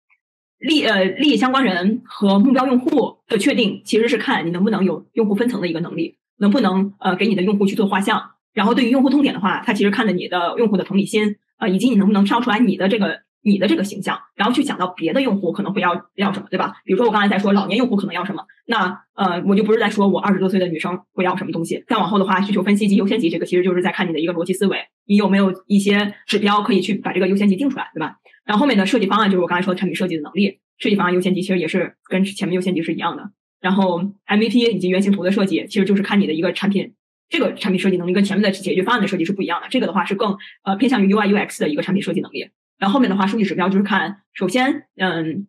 [0.59, 8.31] 利呃利益相关人和目标用户的确定，其实是看你能不能有用户分层的一个能力，能不能呃给你的用户去做画像。
[8.53, 11.37] 然后对于用户痛点的话，他其实看的你的用户的同理心。
[11.59, 16.75] 呃，以及你能不能挑出来你的这个你的这个形象，然后去讲到别的用户可能会要要什么，对吧？
[16.85, 21.85] 比如说我刚才在说老年用户可能要什么，那呃我就不是在说我二十多岁的女生会要什么东西。
[21.87, 28.17] 再往后的话，需求分析及优先级这个其实就是在看你的一个逻辑思维，你有没有一些指标可以去把这个优先级定出来，对吧？
[28.45, 33.31] 然后后面的设计方案就是我刚才说的产品设计的能力，设计方案优先级其实也是跟前面优先级是一样的。
[33.61, 36.95] 然后 MVP 以及原型图的设计，其实就是看你的一个产品。
[37.29, 39.67] 这个产品设计能力跟前面的解决方案的设计是不一样的。
[39.71, 42.51] 这个的话是更呃偏向于 UI UX 的一个产品设计能力。
[42.83, 45.47] 然后后面的话，数据指标就是看，首先，嗯，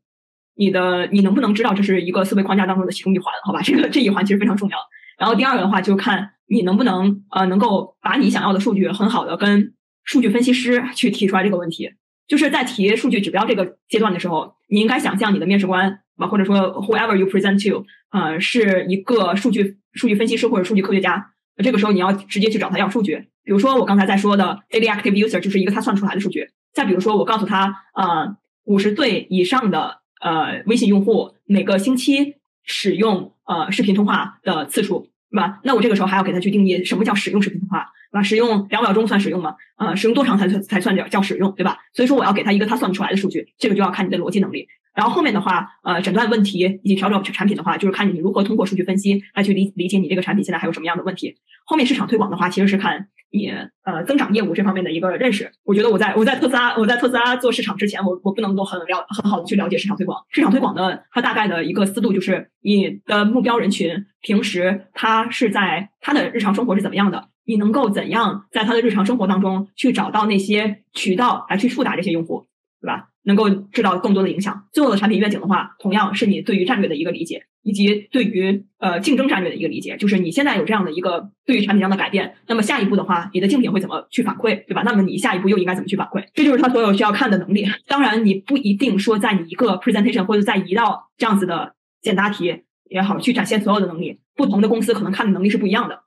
[0.56, 3.60] 你的你能不能知道这是一个思维框架当中的其中一环，好吧？
[3.64, 4.78] 这个这一环其实非常重要。
[5.18, 11.94] 然后第二个的话，就看你能不能呃能够把你想要的数据很好的跟数据分析师去提出来这个问题。
[12.28, 21.32] 就是在提数据指标这个阶段的时候，你应该想象你的面试官啊，或者说 whoever you present to，呃，是一个数据数据分析师或者数据科学家。
[21.64, 26.48] 这个时候你要直接去找他要数据，比如说我刚才在说的 daily active user 就是一个他算出来的数据。
[26.74, 35.60] 再比如说我告诉他，呃，五十岁以上的呃微信用户每个星期使用呃视频通话的次数，是吧？
[35.64, 38.24] 那我这个时候还要给他去定义什么叫使用视频通话，对吧？
[38.24, 39.56] 使用两秒钟算使用吗？
[39.78, 41.78] 呃，使用多长才算才算叫叫使用，对吧？
[41.94, 44.68] 所以说我要给他一个他算不出来的数据，这个就要看你的逻辑能力。
[44.96, 51.36] 然后后面的话，呃，诊断问题以及调整产品的话，就是看你如何通过数据分析来去理理解你这个产品现在还有什么样的问题。
[51.66, 53.52] 后面市场推广的话，其实是看你
[53.84, 55.52] 呃增长业务这方面的一个认识。
[55.64, 60.24] 我觉得我在我在特斯拉我在特斯拉做市场之前，我我不能够很了很好的去了解市场推广。
[60.30, 72.46] 市场推广的它大概的一个思路就是你的目标人群平时他是在他的日常生活是怎么样的，你能够怎样在他的日常生活当中去找到那些渠道来去触达这些用户，
[72.80, 73.10] 对吧？
[73.26, 74.68] 能够制造更多的影响。
[74.74, 79.98] 最后的产品愿景的话，同样是你对于战略的一个理解，以及对于呃竞争战略的一个理解。
[79.98, 84.84] 就是你现在有这样的一个对于产品上的改变，那么下一步的话，你的竞品会怎么去反馈，对吧？
[84.86, 86.24] 那么你下一步又应该怎么去反馈？
[86.34, 87.66] 这就是他所有需要看的能力。
[87.88, 94.20] 当然，你不一定说在你一个 presentation 或者在一道这样子的简答题也好，去展现所有的能力。
[94.36, 96.04] 不同的公司可能看的能力是不一样的。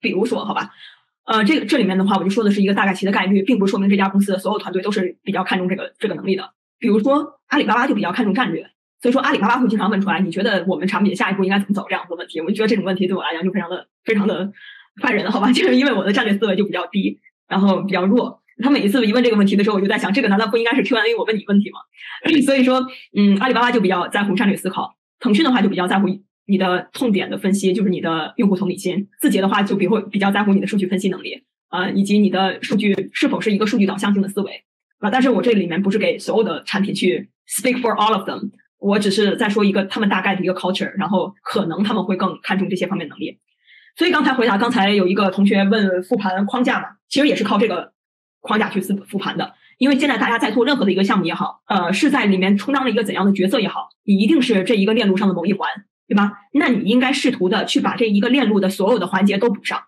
[0.00, 0.70] 比如说，好吧。
[1.24, 6.52] 呃，这个这里面的话，我就说的是一个大概其的概率，并不是说明这家公司的所有团队都是比较看重这个这个能力的。
[6.78, 12.40] 比如说阿里巴巴就比较看重战略，所以说阿里巴巴会经常问出来，你觉得我们产品下一步应该怎么走这样的问题。
[12.40, 14.50] 我就觉得这种问题对我来讲就非常的非常的
[15.00, 15.50] 烦人，好吧？
[15.52, 18.42] 就是因为我的战略思维就比较低，然后比较弱。
[18.62, 21.80] 他每一次一问这个问题的时候，我就在想，这个难道不应该是 Q&A 我问你问题吗？
[22.44, 26.06] 所以说，嗯，阿里巴巴就比较在乎战略思考，腾讯的话就比较在乎。
[26.48, 34.62] 你的痛点的分析就是你的用户同理心，字节的话就比会比较在乎你的数据分析能力，啊，以及你的数据是否是一个数据导向性的思维，
[35.00, 43.38] 啊，但是我这里面不是给所有的产品去 speak for all of them，我只是在说一个他们大概的一个 culture，然后可能他们会更看重这些方面能力。
[43.96, 47.92] 所以刚才回答刚才有一个同学问复盘框架嘛，其实也是靠这个
[48.40, 55.68] 框架去复复盘的，因为现在大家在做任何的一个项目也好，呃，是在里面充当了一个怎样的角色也好，你一定是这一个链路上的某一环。
[56.08, 56.34] 对吧？
[56.52, 59.86] 那你应该试图的去把这一个链路的所有的环节都补上。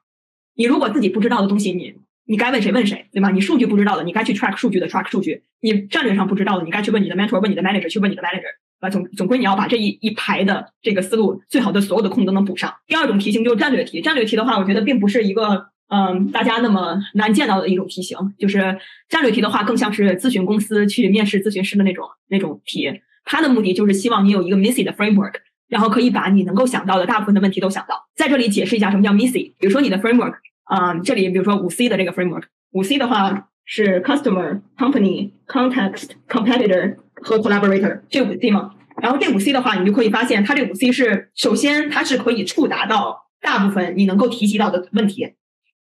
[0.56, 1.94] 你如果自己不知道的东西，你
[2.26, 3.30] 你该问谁问谁，对吧？
[3.30, 8.50] 你数据不知道的，你该去 track 数据的 track 数据；你战略上不知道的，你该去问你的 mentor，问你的 manager，去问你的 manager。
[8.80, 12.72] 啊，总总归你要把这一一排的这个思路，最好的所有的空都能补上。
[12.86, 14.00] 第二种题型就是战略题。
[14.00, 18.16] 战略题的话，我觉得并不是一个嗯大家那么难见到的一种题型。
[18.38, 23.00] 就是战略题的话，更像是咨询公司去面试咨询师的那种那种题。
[23.24, 25.34] 它的目的就是希望你有一个 missy 的 framework。
[25.68, 29.52] 然后可以把你能够想到的大部分的问题都想到，在这里解释一下什么叫 MISI。
[29.58, 30.32] 比如说你的 framework，
[30.64, 38.74] 啊，这里比如说五 C 的这个 framework，五 C 的话是 customer、company、context、competitor 和 collaborator 这五 C 吗。
[39.00, 45.34] 然后这五 C 的话，你就可以发现它这五 C 是首先它是可以触达到大部分你能够提及到的问题，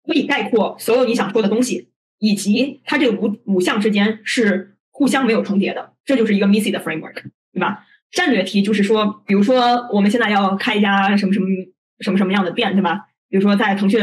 [0.06, 1.88] 可以概括所有你想说的东西，
[2.18, 7.84] 以及它这五五项之间是互相没有重叠的，这就是一个 MISI 的 framework，对吧？
[8.12, 11.46] 战略题就是说，比如说我们现在要开一家什么什么
[12.00, 13.06] 什么什么样的店，对吧？
[13.28, 14.00] 比如说在腾讯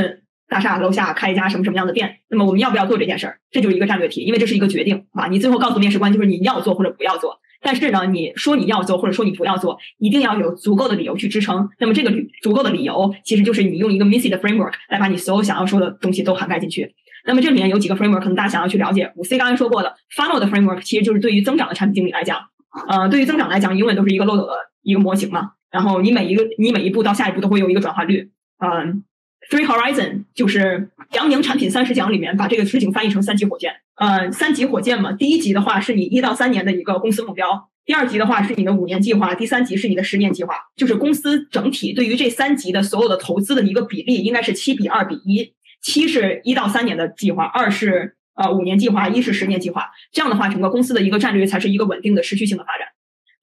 [0.49, 3.39] 大厦楼下开一家什么什么样的店，那么我们要不要做这件事儿？
[3.51, 5.27] 这就是一个战略题，因为这是一个决定啊。
[5.27, 7.39] 你最后告诉面试官，就是你要做或者不要做。
[7.59, 11.67] 但是呢，你说你要做或者说你不要做，一定要有足够的理由去支撑。
[11.79, 16.93] 那么这个足够的理由，其实就是你用一个 Missy 的 framework 来把你所有想要说的东西都涵盖进去。
[17.25, 19.11] 那么这里面有几个 framework，可能大家想要去了解。
[19.15, 22.39] 五 C 刚才说过了，funnel 的 framework 其实就是对于增长的产品经理来讲，
[22.87, 25.51] 呃，对于增长来讲，永远都是一个漏斗的一个模型嘛。
[25.71, 28.31] 然后你每一个你每一步到下一步都会有一个转化率。
[28.59, 29.03] 嗯
[29.49, 33.73] ，Three Horizon 就是杨宁产品三十讲里面把这个事情翻译成三级火箭。
[33.95, 40.53] 呃，三级火箭嘛，第一级的话是你一到三年的一个公司目标，第二级的话是你的五年计划，第三级是你的十年计划。
[40.75, 49.89] 就是公司整体对于这三级的所有的投资的一个比例应该是七比二比一，七是一到三年的计划，二是呃五年计划，一是十年计划。
[50.11, 52.87] 这样的话，整个公司的一个战略才是一个稳定的持续性的发展。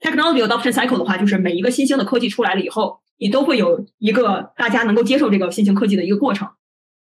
[0.00, 6.48] Technology adoption cycle 的话，就是每一个新兴的科技出来了以后，你都会有一个大家能够接受这个新型科技的一个过程。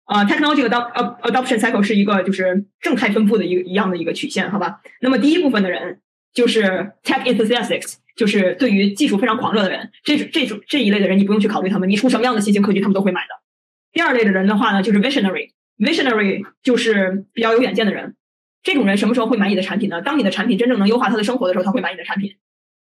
[0.05, 4.81] 啊，Technology adopt adoption cycle 是一个就是正态分布的一个一样的一个曲线，好吧？
[4.99, 6.01] 那么第一部分的人
[6.33, 13.29] 就是 Tech enthusiasts，就是对于技术非常狂热的人，这这种这一类的人你不用去考虑他们，你出什么样的新型科技他们都会买的。
[13.93, 18.15] 第二类的人的话呢，就是 Visionary，Visionary 就是比较有远见的人。
[18.61, 20.01] 这种人什么时候会买你的产品呢？
[20.01, 22.35] 当你的产品真正能优化他的生活的时候，他会买你的产品。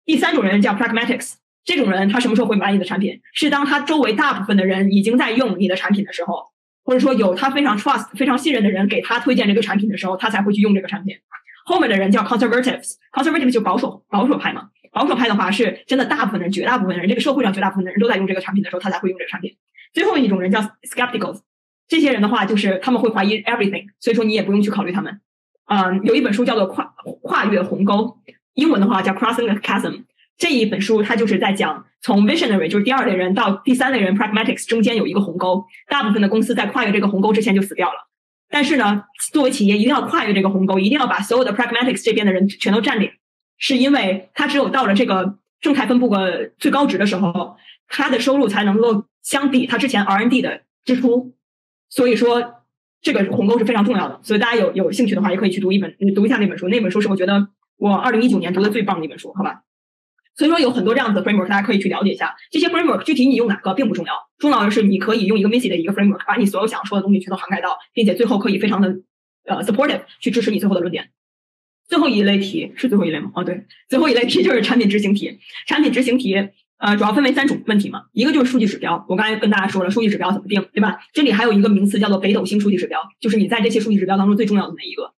[0.04, 3.20] 第三种人叫 pragmatics，这种人他什么时候会买你的产品？
[3.32, 6.44] 是当他周围大部分的人已经在用你的产品的时候，
[6.82, 11.16] 或者说有他非常 trust、非常信任的人给他推荐这个产品的时候，他才会去用这个产品。
[11.64, 14.70] 后面的人叫 conservatives，conservatives 就保守保守派嘛。
[14.92, 19.56] 保守派的话是真的大部分人、绝大部分人，这个社会上绝大部分的人都在用这个产品的时候，他才会用这个产品。
[19.92, 21.40] 最后一种人叫 skepticals，
[21.86, 25.20] 这些人的话就是他们会怀疑 everything，所以说你也不用去考虑他们。
[25.66, 26.92] 嗯，有一本书叫做跨
[27.22, 28.18] 跨越鸿沟。
[28.54, 30.02] 英文的话叫 Crossing the Chasm，
[30.40, 38.08] 这一本书它就是在讲从 Visionary 就是第二类人到第三类人 Pragmatics 中间有一个鸿沟，大部分的公司在跨越这个鸿沟之前就死掉了。
[38.48, 43.10] 但是呢，作为企业一定要跨越这个鸿沟，一定要把所有的 Pragmatics 这边的人全都占领，
[43.58, 51.34] 是因为他只有到了这个正态分布的最高值的时候，他的收入才能够相抵他之前 R N D 的支出。
[51.90, 52.62] 所以说
[53.02, 54.18] 这个鸿沟是非常重要的。
[54.22, 56.66] 所以大家有有兴趣的话，也可以去读一本读一下那本书。
[56.68, 57.48] 那本书是我觉得。
[57.80, 59.62] 我二零一九年读的最棒的一本书，好吧。
[60.40, 62.34] 所以说有很多这样子的 framework，大家可以去了解一下。
[62.50, 68.88] 这些 framework 具体你用哪个并不重要，重要的是你可以用一个 Missy 的一个 framework，把你所有想说的东西全都涵盖到，并且最后可以非常的
[69.44, 71.10] 呃 supportive 去支持你最后的论点。
[71.88, 73.32] 最后一类题是最后一类吗？
[73.34, 75.38] 哦，对，最后一类题就是产品执行题。
[75.66, 76.34] 产品执行题
[76.78, 81.00] 呃主要分为三种问题嘛，一个就是数据指标，我刚才跟大家说了数据指标怎么定，对吧？
[81.12, 85.12] 这里还有一个名词叫做北斗星数据指标，就是你在这些数据指标当中最重要的那一个。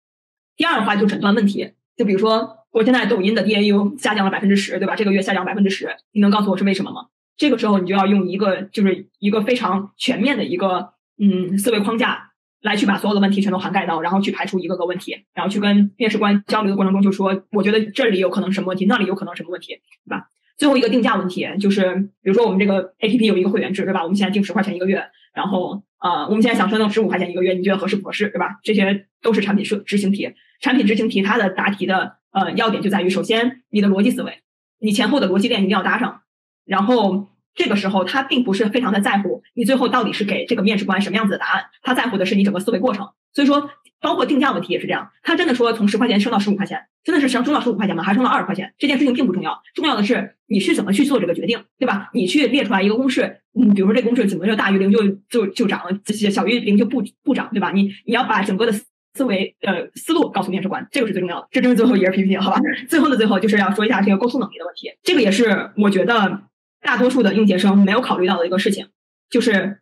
[0.58, 1.74] 第二的话就诊断问题。
[1.98, 4.96] 就比如说，我现在抖音的 DAU 下降了百分之十，对吧？
[4.96, 7.08] 这个月下降百分之十，你能告诉我是为什么吗？
[7.38, 12.32] 这个时候你就要用一个就是一个非常全面的一个嗯思维框架
[12.62, 19.74] 来去把所有的问题全都涵盖到，然后去排除一个个问题，然后去跟面试官交流的过程中就说，我觉得这里有可能什么问题，那里有可能什么问题，
[20.06, 20.28] 对吧？
[20.58, 24.04] 最后一个定价问题就是，比如说我们这个 APP 有一个会员制，对吧？
[24.04, 25.04] 我们现在定十块钱一个月，
[25.34, 28.60] 然后呃，我们现在想升到十五块钱一个月，你觉得合适不合适，对吧？
[28.64, 30.32] 这些都是产品设执行题。
[30.60, 34.40] 产品执行题，它的答题的呃要点就在于，首先你的逻辑思维，
[34.80, 36.22] 你前后的逻辑链一定要搭上，
[36.66, 43.10] 然后这个时候他并不是非常的在乎你最后到底是给这个面试官什么样子的答案，他在乎的是你整个思维过程。
[43.34, 43.70] 所以说，
[44.02, 48.04] 包括定价问题也是这样，他真的说从十块钱升到十五块钱，真的是升升到十五块钱吗？
[48.04, 48.74] 还是升到二十块钱？
[48.78, 52.10] 这件事情并不重要，重要的是你是怎么去做这个决定，对吧？
[52.14, 55.82] 你去列出来一个公式，嗯，比如说这公式怎么就大于零就就就涨，
[56.30, 57.72] 小于零就不不涨，对吧？
[57.72, 58.74] 你你要把整个的。
[59.14, 61.48] 思维呃思路告诉面试官，这个是最重要的。
[61.52, 62.60] 这就是最后一页 PPT，好吧？
[62.90, 64.90] 最后的最后就是要说一下这个沟通能力的问题。
[65.04, 66.44] 这个也是我觉得
[66.82, 68.88] 大多数的应届生没有考虑到的一个事情，
[69.30, 69.82] 就是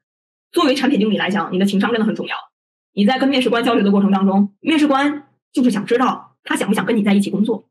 [0.51, 2.35] 作为产品经理来讲，你的情商真的很重要。
[2.93, 7.69] 你在跟面试官交流的过程当中，面试官就是想知道他想不想跟你在一起工作，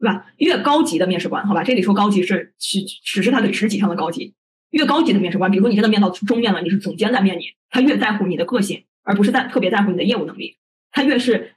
[0.00, 0.26] 对吧？
[0.36, 4.34] 越高级的面试官，好吧，这里说高级是只只是他的职级上的高级。
[4.70, 10.58] 越高级的面试官，比如说你真的面到中面了，你是总监在面你，他越在乎你的个性，而不是在特别在乎你的业务能力。
[10.90, 11.54] 他越是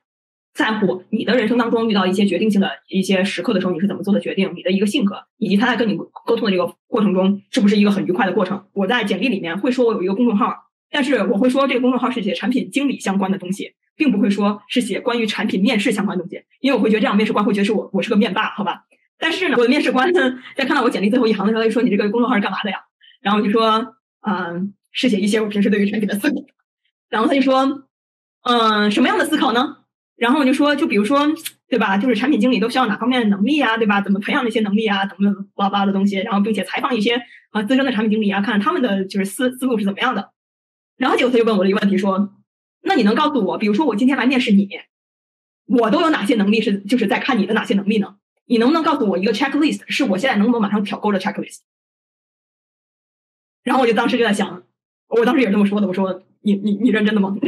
[0.54, 8.65] 在乎你的人生当中遇到一些决定性的一些时刻的时候，你是怎么做的决定，你的一个性格，以及他在跟你沟通的这个过程中是不是一个很愉快的过程。
[8.74, 10.53] 我在简历里面会说我有一个公众号，
[10.89, 18.84] 但是我会说这个公众号是写产品经理相关的东西，并不会说是写关于产品面试相关的东西，因为我会觉得这样面试官会觉得是我我是个面霸，好吧？
[19.18, 22.78] 但是呢，我的面试官呢在看到我简历最后一行的时候，他就说你这个公众号是干嘛的呀？
[23.22, 23.95] 然后我就说
[24.28, 26.36] 嗯，是写一些我平时对于产品的思考。
[27.10, 27.88] 然后他就说。
[28.44, 29.78] 嗯，什么样的思考呢？
[30.16, 31.28] 然后我就说，就比如说，
[31.68, 31.98] 对吧？
[31.98, 34.02] 就是产品经理都需要哪方面的能力啊，对吧？
[34.02, 36.18] 怎么培养那些能力啊，等等巴拉巴的东西。
[36.18, 37.22] 然后并且采访一些
[37.52, 40.32] 啊资深的产品经理啊，看他们的就是思思路是怎么样的。
[40.98, 42.36] 然后结果他就问我了一个问题，说
[42.84, 44.70] ：“那你能告诉我，比如说我今天来面试你，
[45.66, 48.16] 我都有哪些能力是就是在看你的哪些能力呢？”
[48.46, 51.60] 你能不能告诉我一个 checklist，是我现在能不能马上挑勾的 checklist？
[53.64, 54.64] 然后我就当时就在想，
[55.08, 57.36] 我当时也是这么说的，我说你你你认真的吗？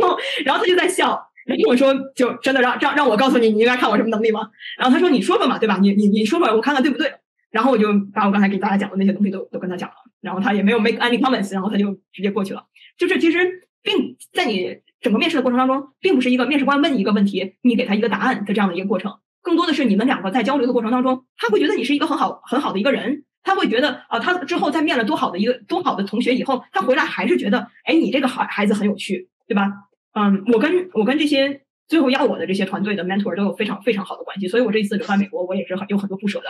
[0.00, 4.50] 然后然后他就在笑，然后我说就真的让让让我告诉你，你应该看我什么能力吗？
[4.78, 5.78] 然后他说你说说嘛，对吧？
[5.80, 7.12] 你你你说说，我看看对不对？
[7.50, 12.64] 然后我就把我刚才给大家讲的那些东西都都跟他讲了，然后他也没有 make any comments，然后他就直接过去了。
[12.96, 29.72] 就是其实并在你整个面试的过程当中，并不是一个面试官问你一个问题，你给他一个答案的这样的一个过程，更多的是你们两个在交流的过程当中，他会觉得你是一个很好很好的一个人，他会觉得啊，他之后在面了多好的一个多好的同学以后，他回来还是觉得，哎，你这个孩孩子很有趣，对吧？
[30.12, 36.46] 嗯，我跟我跟这些最后要我的这些团队的 mentor 都有非常非常好的关系，所以我这一次留在美国，我也是很有很多不舍的。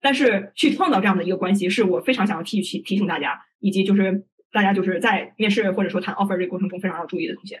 [0.00, 7.58] 但是去创造这样的一个关系，是我非常想要提提提醒大家，以及就是大家就是在面试或者说谈 offer 这个过程中非常要注意的东西。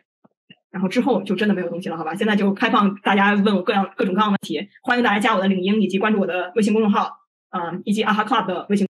[0.70, 2.14] 然后之后就真的没有东西了，好吧？
[2.14, 7.10] 现在就开放大家问我各样各种各样的问题，欢迎大家加我的领英以及关注我的微信公众号，
[7.50, 8.89] 嗯，以及阿哈 club 的微信。